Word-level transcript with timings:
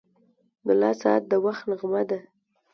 •د 0.65 0.67
لاس 0.81 0.95
ساعت 1.03 1.23
د 1.31 1.33
وخت 1.45 1.63
نغمه 1.69 2.03
ده. 2.09 2.19